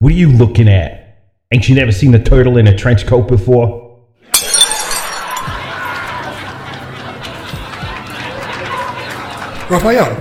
[0.00, 1.24] What are you looking at?
[1.50, 3.98] Ain't you never seen a turtle in a trench coat before?
[9.68, 10.14] Raphael,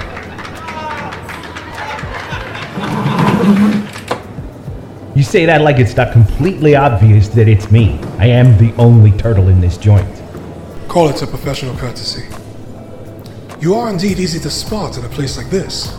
[5.15, 7.99] You say that like it's not completely obvious that it's me.
[8.17, 10.07] I am the only turtle in this joint.
[10.87, 12.27] call it a professional courtesy.
[13.59, 15.95] You are indeed easy to spot in a place like this.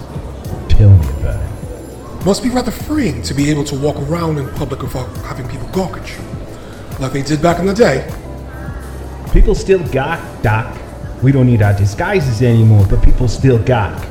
[0.68, 1.47] Tell me about it.
[2.24, 5.68] Must be rather freeing to be able to walk around in public without having people
[5.68, 6.22] gawk at you.
[6.98, 8.12] Like they did back in the day.
[9.32, 10.76] People still gawk, Doc.
[11.22, 14.04] We don't need our disguises anymore, but people still gawk.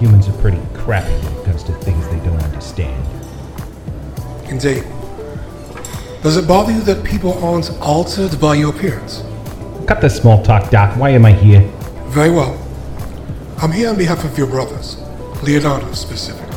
[0.00, 3.04] Humans are pretty crappy when it comes to things they don't understand.
[4.48, 4.84] Indeed.
[6.22, 9.22] Does it bother you that people aren't altered by your appearance?
[9.86, 10.96] Cut the small talk, Doc.
[10.96, 11.62] Why am I here?
[12.08, 12.58] Very well.
[13.62, 14.98] I'm here on behalf of your brothers,
[15.42, 16.47] Leonardo specifically.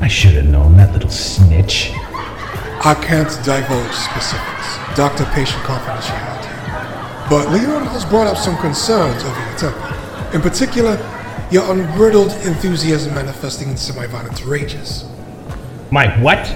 [0.00, 1.90] I should have known that little snitch.
[1.92, 7.28] I can't divulge specifics, doctor patient confidentiality.
[7.28, 10.34] But Leon has brought up some concerns over your temper.
[10.34, 10.96] In particular,
[11.50, 15.04] your unbridled enthusiasm manifesting in semi violent rages.
[15.90, 16.46] My what?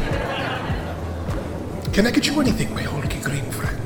[1.93, 3.77] Can I get you anything, my hulky green friend?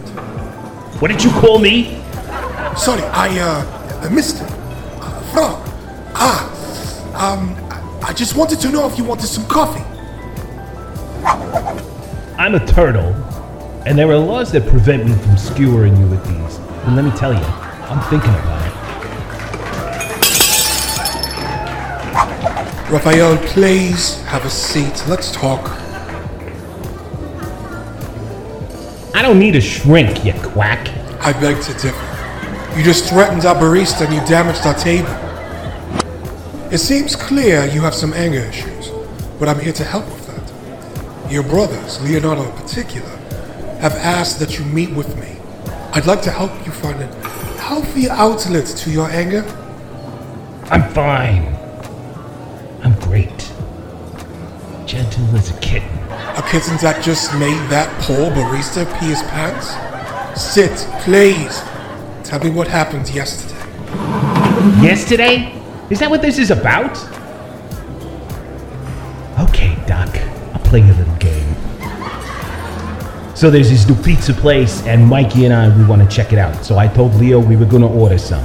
[1.00, 2.02] What did you call me?
[2.76, 4.50] Sorry, I, uh, I missed it.
[5.00, 5.62] Uh, frog.
[6.14, 7.65] Ah, um,
[8.06, 9.84] I- just wanted to know if you wanted some coffee.
[12.38, 13.14] I'm a turtle,
[13.84, 16.58] and there are laws that prevent me from skewering you with these.
[16.84, 17.44] And let me tell you,
[17.90, 18.72] I'm thinking about it.
[22.90, 25.02] Raphael, please have a seat.
[25.08, 25.68] Let's talk.
[29.14, 30.88] I don't need a shrink, you quack.
[31.20, 32.78] I beg to differ.
[32.78, 35.25] You just threatened our barista and you damaged our table.
[36.68, 38.90] It seems clear you have some anger issues,
[39.38, 41.30] but I'm here to help with that.
[41.32, 43.08] Your brothers, Leonardo in particular,
[43.78, 45.36] have asked that you meet with me.
[45.92, 47.06] I'd like to help you find a
[47.60, 49.44] healthy outlet to your anger.
[50.68, 51.54] I'm fine.
[52.82, 53.52] I'm great.
[54.86, 55.88] Gentle as a kitten.
[56.10, 59.70] A kitten that just made that poor barista pee his pants?
[60.40, 61.62] Sit, please.
[62.28, 63.54] Tell me what happened yesterday.
[64.82, 65.62] Yesterday?
[65.88, 66.96] Is that what this is about?
[69.48, 70.08] Okay, Doc.
[70.52, 71.54] I'll play a little game.
[73.36, 76.38] So there's this new pizza place, and Mikey and I, we want to check it
[76.38, 76.64] out.
[76.64, 78.42] So I told Leo we were going to order some.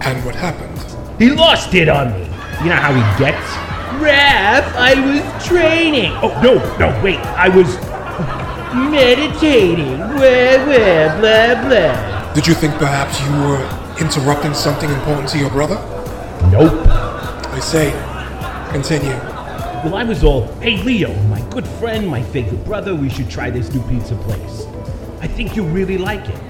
[0.00, 0.72] And what happened?
[1.18, 2.24] He lost it on me.
[2.62, 3.46] You know how he gets?
[4.00, 6.12] Raph, I was training.
[6.22, 7.18] Oh, no, no, wait.
[7.18, 7.76] I was
[8.90, 9.96] meditating.
[9.96, 12.32] Blah, blah, blah, blah.
[12.32, 13.60] Did you think perhaps you were
[14.00, 15.76] interrupting something important to your brother?
[16.50, 16.86] Nope.
[16.88, 17.90] I say,
[18.72, 19.16] continue.
[19.84, 23.50] Well, I was all, hey, Leo, my good friend, my favorite brother, we should try
[23.50, 24.66] this new pizza place.
[25.20, 26.40] I think you'll really like it.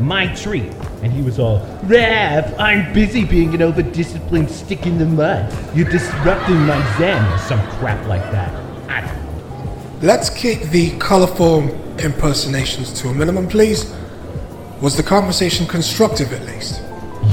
[0.00, 0.72] My treat.
[1.02, 5.52] And he was all, Raph, I'm busy being an over-disciplined stick in the mud.
[5.74, 8.52] You're disrupting my zen, or some crap like that.
[8.88, 9.98] I don't know.
[10.02, 11.68] Let's keep the colorful
[11.98, 13.94] impersonations to a minimum, please.
[14.80, 16.82] Was the conversation constructive at least?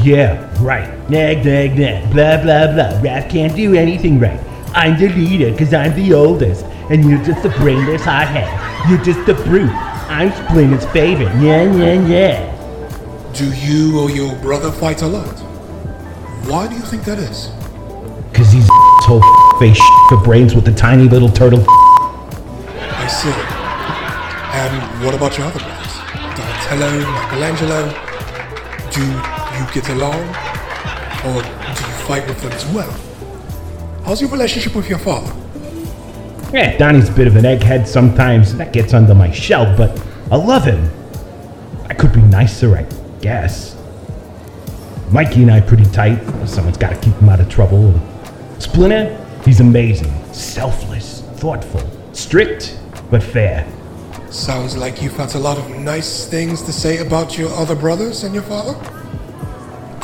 [0.03, 1.09] Yeah, right.
[1.09, 2.11] Nag, nag, nag.
[2.11, 2.99] Blah, blah, blah.
[2.99, 4.37] Raph can't do anything right.
[4.73, 6.65] I'm the leader because I'm the oldest.
[6.89, 8.49] And you're just a brainless hothead.
[8.89, 9.71] You're just a brute.
[10.09, 11.33] I'm Splinter's favorite.
[11.41, 13.31] Yeah, yeah, yeah.
[13.33, 15.39] Do you or your brother fight a lot?
[16.49, 17.47] Why do you think that is?
[18.29, 18.67] Because he's
[19.07, 19.21] whole
[19.59, 21.63] face for brains with a tiny little turtle.
[21.69, 23.31] I see.
[24.59, 25.95] And what about your other brothers?
[26.35, 28.09] Donatello, Michelangelo?
[28.91, 29.32] Do
[29.63, 30.21] you get along?
[31.25, 32.91] Or do you fight with them as well?
[34.03, 35.33] How's your relationship with your father?
[36.53, 38.55] Yeah, Donnie's a bit of an egghead sometimes.
[38.55, 39.99] That gets under my shell, but
[40.31, 40.89] I love him.
[41.87, 42.85] I could be nicer, I
[43.21, 43.75] guess.
[45.11, 46.19] Mikey and I are pretty tight.
[46.47, 47.93] Someone's got to keep him out of trouble.
[48.59, 49.15] Splinter,
[49.45, 51.81] he's amazing, selfless, thoughtful,
[52.13, 52.79] strict,
[53.09, 53.65] but fair.
[54.29, 58.23] Sounds like you've got a lot of nice things to say about your other brothers
[58.23, 59.02] and your father.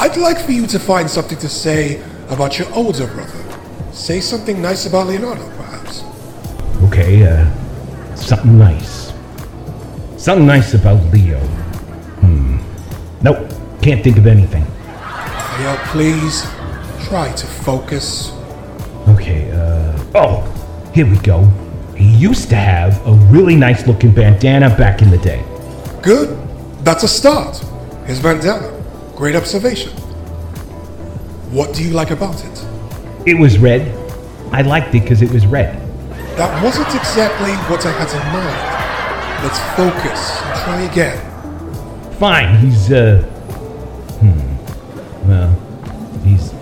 [0.01, 3.43] I'd like for you to find something to say about your older brother.
[3.91, 6.03] Say something nice about Leonardo, perhaps.
[6.83, 7.45] Okay, uh,
[8.15, 9.11] something nice.
[10.15, 11.39] Something nice about Leo.
[12.21, 12.59] Hmm.
[13.21, 13.51] Nope,
[13.81, 14.63] can't think of anything.
[14.93, 16.43] Raphael, please
[17.09, 18.31] try to focus.
[19.09, 20.01] Okay, uh.
[20.15, 21.43] Oh, here we go.
[21.97, 25.43] He used to have a really nice looking bandana back in the day.
[26.01, 26.37] Good.
[26.85, 27.57] That's a start.
[28.05, 28.78] His bandana.
[29.19, 29.91] Great observation.
[31.51, 32.65] What do you like about it?
[33.25, 33.81] It was red.
[34.53, 35.75] I liked it because it was red.
[36.37, 39.43] That wasn't exactly what I had in mind.
[39.43, 42.13] Let's focus and try again.
[42.13, 43.21] Fine, he's, uh.
[44.21, 45.27] Hmm.
[45.27, 46.53] Well, he's.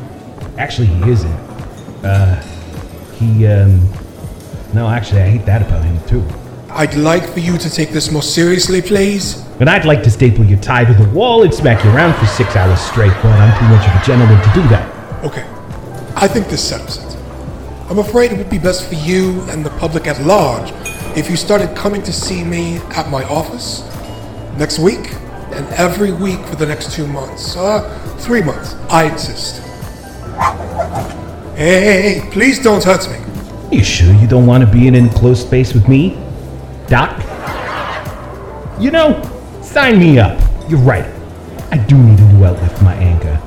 [0.57, 1.39] Actually, he isn't.
[2.03, 2.42] Uh.
[3.19, 3.88] He, um.
[4.74, 6.25] No, actually, I hate that about him, too.
[6.77, 9.44] I'd like for you to take this more seriously, please.
[9.59, 12.27] And I'd like to staple your tie to the wall and smack you around for
[12.27, 15.25] six hours straight, but I'm too much of a gentleman to do that.
[15.25, 15.44] Okay,
[16.15, 17.19] I think this settles it.
[17.89, 20.71] I'm afraid it would be best for you and the public at large
[21.18, 23.81] if you started coming to see me at my office
[24.59, 25.12] next week
[25.53, 27.57] and every week for the next two months.
[27.57, 27.81] Uh,
[28.19, 28.75] three months.
[28.91, 29.63] I insist.
[31.56, 33.18] Hey, hey, hey, please don't hurt me.
[33.18, 36.24] Are you sure you don't want to be in an enclosed space with me?
[36.88, 37.19] Doc?
[38.80, 39.22] You know,
[39.62, 40.39] sign me up.
[40.69, 41.06] You're right.
[41.72, 43.39] I do need a new outlet for my anger.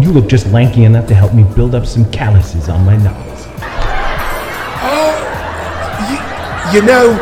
[0.00, 3.46] You look just lanky enough to help me build up some calluses on my knuckles.
[6.08, 6.18] You,
[6.74, 7.14] you know,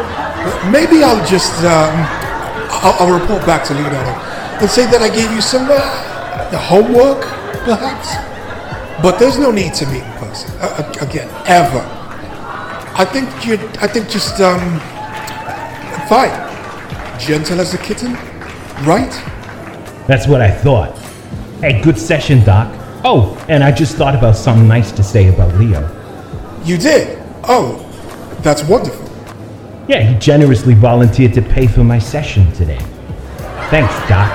[0.71, 1.95] maybe I'll just, um,
[2.85, 4.13] I'll, I'll report back to Leonardo
[4.61, 7.23] and say that I gave you some uh, homework,
[7.65, 8.15] perhaps.
[9.03, 11.85] But there's no need to meet in person uh, uh, again, ever.
[12.99, 14.81] I think you, I think just, um,
[16.09, 18.15] fine, gentle as a kitten,
[18.85, 19.11] right?
[20.07, 20.97] That's what I thought.
[21.61, 22.73] Hey, good session, Doc.
[23.05, 25.83] Oh, and I just thought about something nice to say about Leo.
[26.65, 27.19] You did.
[27.45, 27.83] Oh,
[28.43, 29.05] that's wonderful.
[29.89, 32.81] Yeah, he generously volunteered to pay for my session today.
[33.71, 34.31] Thanks, Doc.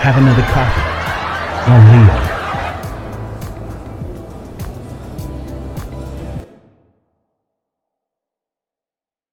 [0.00, 0.86] Have another coffee.
[1.70, 2.29] On Leo.